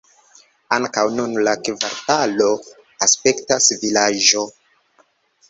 Ankaŭ 0.77 1.03
nun 1.17 1.35
la 1.47 1.53
kvartalo 1.67 2.49
aspektas 3.09 3.71
vilaĝo. 3.85 4.45